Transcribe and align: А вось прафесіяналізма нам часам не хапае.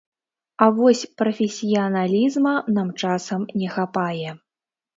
А 0.65 0.67
вось 0.79 1.03
прафесіяналізма 1.23 2.55
нам 2.81 2.89
часам 3.05 3.47
не 3.61 3.73
хапае. 3.79 4.29